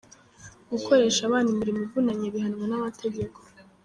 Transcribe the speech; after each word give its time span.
Gukoresha 0.71 1.21
abana 1.25 1.47
imirimo 1.51 1.79
ivunanye 1.85 2.27
bihanwa 2.35 2.65
n’amategeko. 2.67 3.37